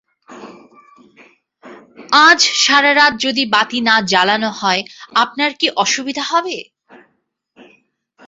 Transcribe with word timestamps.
আজ 2.21 2.39
সারা 2.63 2.91
রাত 2.93 3.13
যদি 3.19 3.43
বাতি 3.53 3.79
না 3.81 3.95
জ্বালানো 4.11 4.49
হয় 4.59 4.81
আপনার 5.15 5.51
কি 5.59 5.67
অসুবিধা 5.75 6.23
হবে? 6.31 6.57